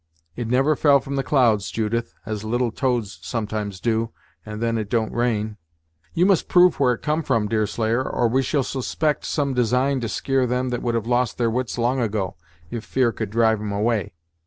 "It 0.35 0.47
never 0.47 0.75
fell 0.75 0.99
from 0.99 1.15
the 1.15 1.21
clouds, 1.21 1.69
Judith, 1.69 2.15
as 2.25 2.43
little 2.43 2.71
toads 2.71 3.19
sometimes 3.21 3.79
do, 3.79 4.11
and 4.43 4.59
then 4.59 4.75
it 4.79 4.89
don't 4.89 5.13
rain." 5.13 5.57
"You 6.15 6.25
must 6.25 6.49
prove 6.49 6.79
where 6.79 6.93
it 6.95 7.03
come 7.03 7.21
from, 7.21 7.47
Deerslayer, 7.47 8.01
or 8.01 8.27
we 8.27 8.41
shall 8.41 8.63
suspect 8.63 9.25
some 9.25 9.53
design 9.53 9.99
to 10.01 10.09
skear 10.09 10.47
them 10.47 10.69
that 10.69 10.81
would 10.81 10.95
have 10.95 11.05
lost 11.05 11.37
their 11.37 11.51
wits 11.51 11.77
long 11.77 11.99
ago, 11.99 12.35
if 12.71 12.83
fear 12.83 13.11
could 13.11 13.29
drive 13.29 13.61
'em 13.61 13.71
away." 13.71 14.15